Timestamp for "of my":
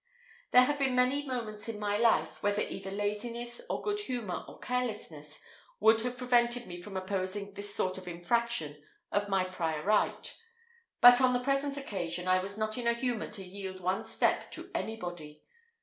9.11-9.43